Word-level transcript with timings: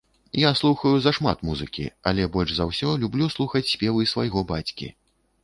Я 0.43 0.51
слухаю 0.59 0.93
зашмат 1.05 1.43
музыкі, 1.49 1.85
але 2.13 2.25
больш 2.37 2.55
за 2.61 2.67
ўсё 2.71 2.95
люблю 3.05 3.29
слухаць 3.35 3.63
спевы 3.75 4.09
свайго 4.15 4.45
бацькі. 4.55 4.93